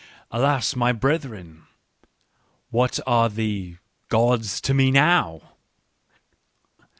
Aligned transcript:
Alas, 0.31 0.75
my 0.75 0.91
brethren! 0.91 1.67
What 2.71 2.99
are 3.05 3.29
the— 3.29 3.77
gods 4.09 4.59
to 4.61 4.73
me 4.73 4.89
now 4.89 5.43